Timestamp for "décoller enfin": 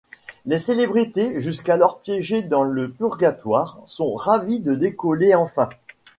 4.73-5.69